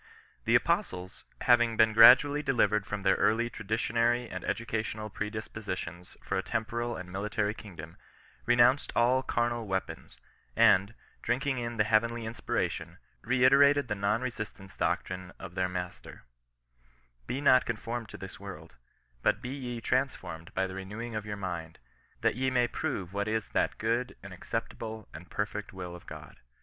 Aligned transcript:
The 0.45 0.55
Apostles, 0.55 1.25
having 1.41 1.77
been 1.77 1.93
gradually 1.93 2.41
delivered 2.41 2.87
from 2.87 3.03
their 3.03 3.17
early 3.17 3.51
traditionary 3.51 4.27
and 4.27 4.43
educational 4.43 5.11
predispositions 5.11 6.17
for 6.23 6.39
a 6.39 6.41
temporal 6.41 6.95
and 6.95 7.11
military 7.11 7.53
kingdom, 7.53 7.97
renounced 8.47 8.91
all 8.95 9.21
carnal 9.21 9.67
weapons, 9.67 10.19
and, 10.55 10.95
drinking 11.21 11.59
in 11.59 11.77
the 11.77 11.83
heavenly 11.83 12.23
inspira 12.23 12.67
tion, 12.71 12.97
reiterated 13.21 13.89
the 13.89 13.93
non 13.93 14.21
resistance 14.23 14.75
doctrine 14.75 15.33
of 15.37 15.53
their 15.53 15.69
Mas 15.69 16.01
ter:" 16.01 16.23
Be 17.27 17.39
not 17.39 17.67
conformed 17.67 18.09
to 18.09 18.17
this 18.17 18.39
world; 18.39 18.73
but 19.21 19.39
be 19.39 19.49
ye 19.49 19.81
trans 19.81 20.15
formed 20.15 20.51
by 20.55 20.65
the 20.65 20.73
renewing 20.73 21.13
of 21.13 21.27
your 21.27 21.37
mind, 21.37 21.77
that 22.21 22.33
ye 22.33 22.49
may 22.49 22.67
prove 22.67 23.13
what 23.13 23.27
is 23.27 23.49
that 23.49 23.77
good, 23.77 24.15
and 24.23 24.33
acceptable 24.33 25.07
and 25.13 25.29
perfect 25.29 25.73
will 25.73 25.95
of 25.95 26.07
Gk)d." 26.07 26.37